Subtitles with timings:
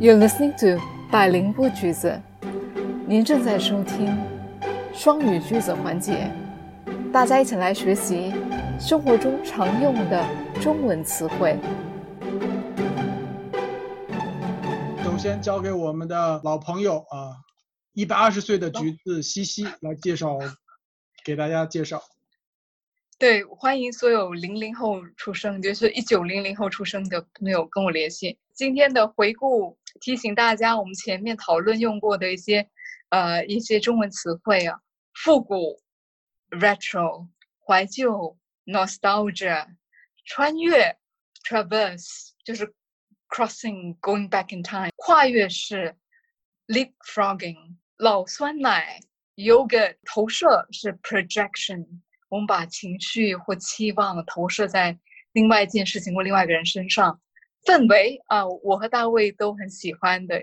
[0.00, 2.20] You're listening to 百灵不橘子。
[3.06, 4.16] 您正在收听
[4.94, 6.32] 双语句子环节，
[7.12, 8.32] 大家一起来学习
[8.78, 10.24] 生活中常用的
[10.60, 11.58] 中文词汇。
[15.04, 17.36] 首先交给我们的老朋友啊，
[17.92, 20.38] 一百二十岁的橘子西西来介绍，
[21.24, 22.00] 给大家介绍。
[23.20, 28.38] 对，欢迎所有零零后出生，就是一九零零后出生的朋友跟我联系。
[28.54, 32.66] 今天的回顾提醒大家，我们前面讨论用过的一些
[33.10, 34.80] 呃一些中文词汇啊，
[35.12, 35.78] 复古
[36.48, 37.28] （retro）、
[37.62, 39.66] 怀旧 （nostalgia）、
[40.24, 40.96] 穿越
[41.46, 42.72] （traverse） 就是
[43.28, 45.94] crossing going back in time，跨越式
[46.68, 48.98] （leapfrogging）、老酸奶
[49.36, 52.00] （yogurt）、投射是 projection。
[52.30, 54.98] 我们把情绪或期望投射在
[55.32, 57.20] 另外一件事情或另外一个人身上。
[57.66, 60.42] 氛围啊，我和大卫都很喜欢的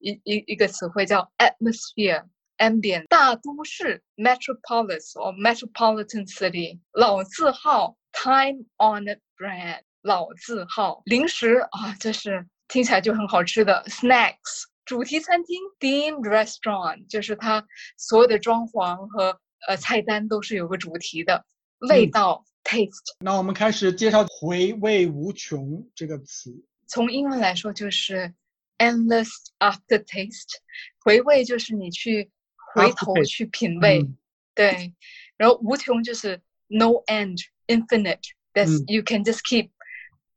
[0.00, 2.24] 一一一个词汇叫 atmosphere。
[2.58, 3.06] Ambient。
[3.06, 14.64] 大都市 metropolis 或 metropolitan city，老字号 time on the brand，老字号零食啊，这是听起来就很好吃的 snacks。
[14.84, 17.64] 主题餐厅 theme restaurant，就是它
[17.96, 19.40] 所有的装潢和。
[19.66, 21.44] 呃，菜单都是有个主题的，
[21.80, 23.14] 味道 taste。
[23.20, 26.54] 那我们开始介绍“回味无穷”这个词。
[26.86, 28.32] 从英文来说就是
[28.78, 29.28] endless
[29.58, 30.54] aftertaste，
[31.00, 32.30] 回味就是你去
[32.74, 34.08] 回头去品味，
[34.54, 34.94] 对。
[35.36, 39.70] 然后无穷就是 no end，infinite，that you can just keep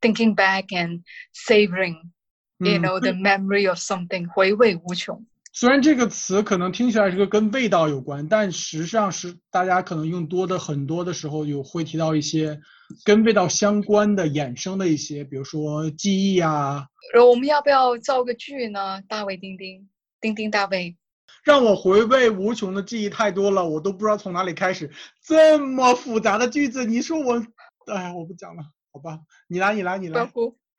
[0.00, 1.02] thinking back and
[1.34, 5.24] savoring，you know the memory of something，回味无穷。
[5.52, 12.60] 虽然这个词可能听起来是个跟味道有关，但实际上是大家可能用多的很多的时候有会提到一些
[13.04, 16.86] 跟味道相关的衍生的一些，比如说记忆啊。
[17.14, 19.02] 呃，我们要不要造个句呢？
[19.08, 19.88] 大卫丁丁，
[20.20, 20.96] 丁丁大卫，
[21.42, 24.88] 让我回味无穷的记忆太多了，我都不知道从哪里开始。
[25.26, 27.44] 这么复杂的句子，你说我，
[27.92, 28.62] 哎，我不讲了，
[28.92, 29.18] 好吧？
[29.48, 30.30] 你来，你来，你来。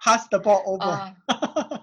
[0.03, 1.13] Pass the ball over。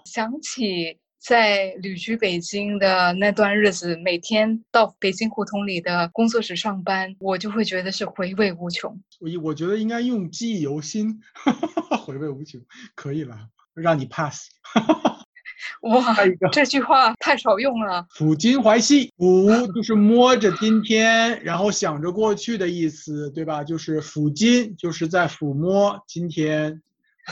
[0.06, 0.98] 想起。
[1.19, 8.99] 在旅居北京的那段日子，每天到北京胡同里的工作室上班，我就会觉得是回味无穷。
[9.21, 11.21] 我我觉得应该用记忆犹新，
[12.07, 12.61] 回味无穷，
[12.95, 13.37] 可以了，
[13.75, 14.49] 让你 pass。
[15.83, 16.15] 哇，
[16.53, 18.07] 这句话太少用了。
[18.17, 23.62] 抚今怀昔，抚 就是摸着今天，然后想着过去的意思，对吧？
[23.62, 26.81] 就是抚今，就是在抚摸今天。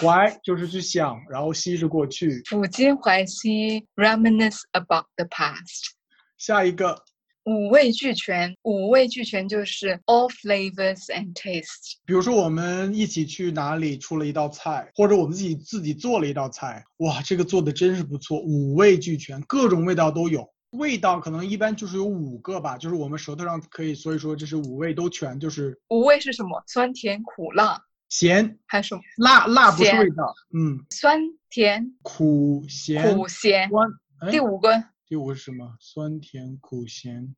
[0.01, 2.41] 怀就是去想，然后昔是过去。
[2.43, 5.93] 抚今怀昔，reminisce about the past。
[6.39, 7.03] 下一个，
[7.45, 8.55] 五味俱全。
[8.63, 11.95] 五味俱全就是 all flavors and tastes。
[12.05, 20.47] 比如说我们一起去哪里出了一道菜，或者我们自己自己做了一道菜，哇，这个做的真是不错，五味俱全，各种味道都有。
[20.73, 26.63] 味道可能一般就是有五个吧，就是我们舌头上可以，所以说这是五味都全，就是五味是什么？
[26.67, 27.81] 酸甜苦辣。
[28.09, 29.03] 咸还是什么？
[29.19, 33.89] 辣辣不是味道，嗯，酸甜苦咸苦咸酸。
[34.31, 35.77] 第五个，第五个是什么？
[35.81, 37.35] 酸甜苦咸。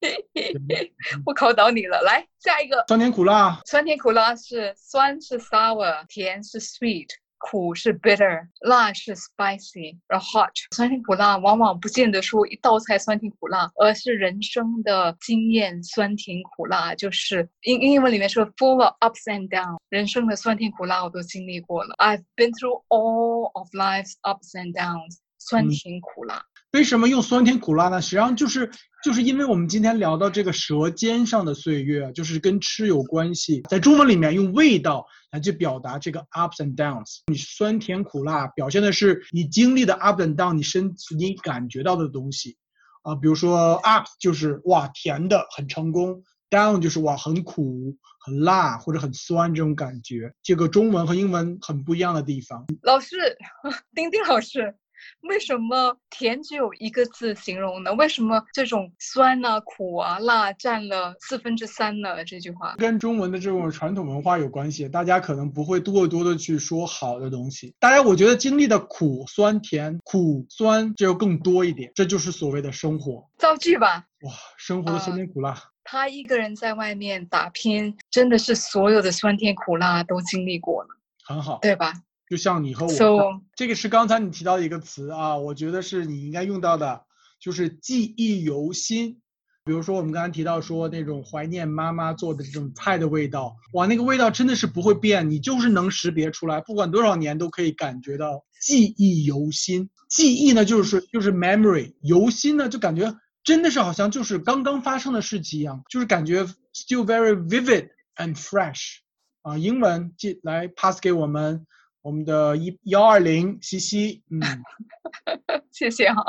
[1.24, 2.84] 我考倒你了，来下一个。
[2.88, 3.60] 酸甜苦辣。
[3.64, 7.08] 酸甜苦辣是酸是 sour，甜是 sweet。
[7.43, 10.51] 苦是 bitter，辣是 spicy，然后 hot。
[10.75, 19.77] 酸甜苦辣往往不见得说一道菜酸甜苦辣，而是人生的经验酸甜苦辣，就是英英文里面说 full of ups and downs。
[19.87, 21.95] 人生的酸甜苦辣我都经历过了。
[21.97, 26.43] I've been through all of life's ups and downs，酸甜苦辣。
[26.74, 28.02] 为什么用酸甜苦辣呢？
[28.02, 28.68] 实际上就是
[29.04, 33.62] 就是因为我们今天聊到这个舌尖上的岁月，就是跟吃有关系。
[33.70, 37.20] 在中文里面用味道来去表达这个 ups and downs。
[37.26, 42.56] 你酸甜苦辣表现的是你经历的 up and down，你身你感觉到的东西
[43.04, 43.14] 啊。
[43.14, 50.34] 比如说 up 就是哇甜的很成功，down 就是哇很苦很辣或者很酸这种感觉。
[50.42, 52.66] 这个中文和英文很不一样的地方。
[52.82, 53.16] 老师，
[53.94, 54.74] 丁丁老师。
[55.22, 57.92] 为什么甜只有一个字形容呢？
[57.94, 62.24] 为什么这种酸啊、苦啊、辣占了四分之三呢？
[62.24, 64.88] 这句话跟中文的这种传统文化有关系。
[64.88, 67.74] 大家可能不会过多的去说好的东西。
[67.78, 71.90] 大家我觉得经历的苦、酸、甜、苦、酸就更多一点。
[71.94, 73.28] 这就是所谓的生活。
[73.38, 74.04] 造句吧。
[74.22, 75.56] 哇，生活的酸甜苦辣。
[75.84, 80.88] 他一个人在外面打拼，真的是所有的酸甜苦辣都经历过了。
[81.26, 81.92] 很好，对吧？
[82.28, 87.04] 就像你和我，这个是刚才你提到的一个词啊，我觉得是你应该用到的，
[87.38, 89.20] 就是记忆犹新。
[89.66, 99.88] 比如说我们刚才提到说那种怀念妈妈做的这种菜的味道，哇，那个味道真的是不会变，你就是能识别出来，不管多少年都可以感觉到记忆犹新。
[100.08, 106.44] 记忆呢就是就是 memory，犹新呢就感觉真的是好像就是刚刚发生的事情一样，就是感觉
[106.74, 108.98] still very vivid and fresh。
[109.42, 111.66] 啊，英文记来 pass 给我们。
[112.04, 114.38] 我们的一幺二零西西，嗯，
[115.72, 116.22] 谢谢哈，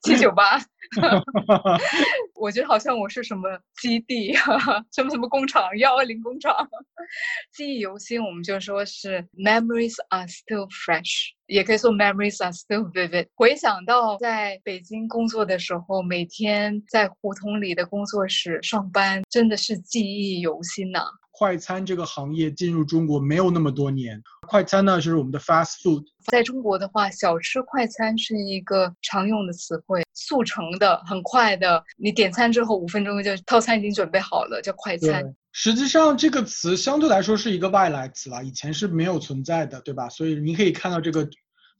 [0.00, 0.56] 七九八，
[2.40, 4.32] 我觉得好像我是什么基地，
[4.92, 6.56] 什么什么工厂，幺二零工厂，
[7.52, 13.26] 记忆犹新，我们就说是 memories are still fresh，也可以说 memories are still vivid。
[13.34, 21.00] 回想到在北京工作的时候，每天在胡同里的工作室上班，真的是记忆犹新呐。
[21.38, 26.02] 快餐这个行业进入中国没有那么多年，快餐呢就是我们的 fast food。
[26.24, 35.36] 在中国的话，小吃快餐是一个常用的词汇，速成的、很快的，你点餐之后五分钟就套餐已经准备好了，叫快餐。
[35.52, 40.08] 实际上这个词相对来说是一个外来词了，以前是没有存在的，对吧？
[40.08, 41.28] 所以你可以看到这个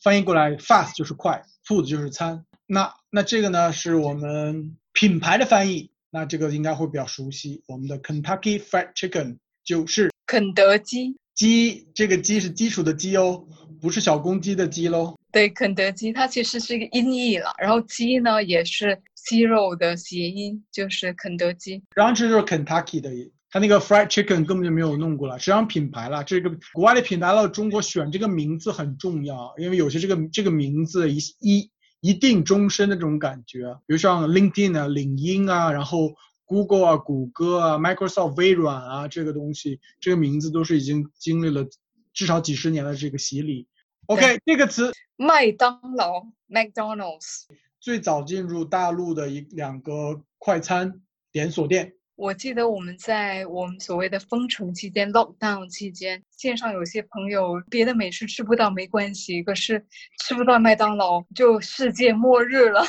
[0.02, 2.44] 翻译过来，fast 就是快，food 就是餐。
[2.66, 9.38] 那那这个呢是我们品牌的翻译，那这个应该会比较熟悉，我们的 Kentucky Fried Chicken。
[9.66, 13.44] 就是肯德基鸡，这个鸡是基础的鸡哦，
[13.80, 15.16] 不是小公鸡的鸡喽。
[15.32, 21.82] 对，肯德基它其实是一个音译了，然后鸡呢也是鸡肉的谐音，就是肯德基。
[21.96, 23.10] 然后这就是 Kentucky 的，
[23.50, 31.70] 它那个 Fried Chicken 根本就没有弄过来，实际上品牌了，这个国外的品牌到中国选这个名字很重要，因为有些这个这个名字一一
[32.00, 36.14] 一定终身的这种感觉，比如像 LinkedIn 啊、领英啊，然后。
[36.46, 41.66] Google 啊，谷歌啊，Microsoft 微软啊，这个东西，这个名字都是已经经历了
[42.12, 43.66] 至少几十年的这个洗礼。
[44.06, 47.46] OK，这个词，麦当劳 （McDonald's）
[47.80, 51.02] 最早进入大陆的一两个快餐
[51.32, 51.94] 连锁店。
[52.16, 59.84] 我记得我们在我们所谓的封城期间 （lockdown 期间），线上有些朋友别的美食吃不到没关系，可是
[60.24, 62.82] 吃不到麦当劳就世界末日了。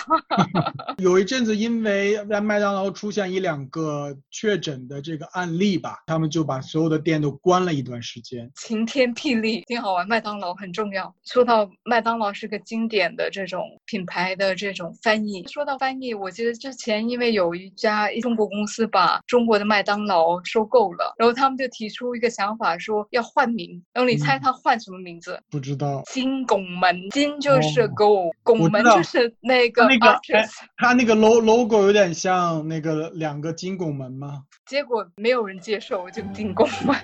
[0.98, 8.50] 有一阵子，因为在麦当劳出现一两个确诊的这个案例吧，他们就把所有的店都关了一段时间。
[8.56, 10.08] 晴天霹雳，挺好玩。
[10.08, 11.14] 麦当劳很重要。
[11.26, 15.46] 说到麦当劳是个经典的这种品牌的这种翻译。
[15.48, 23.82] 说到翻译，我记得之前因为有一家中国公司把中国的麦当劳收购了，然后他们就提出一个想法，说要换名。
[23.94, 25.40] 然后你猜他换什么名字？
[25.50, 26.04] 不知道。
[26.06, 29.86] 金拱门，金就是 go，拱门就是那个。
[29.88, 30.20] 那个，
[30.78, 34.44] 他那个 logo logo 有点像那个两个金拱门吗？
[34.66, 36.96] 结果没有人接受，就金拱门。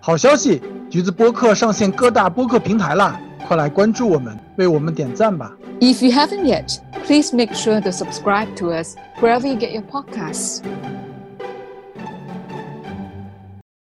[0.00, 0.60] 好消息，
[0.90, 3.20] 橘子播客上线各大播客平台啦！
[3.51, 5.55] 快来关注我们，为我们点赞吧。
[5.79, 10.61] If you haven't yet, please make sure to subscribe to us wherever you get your podcasts.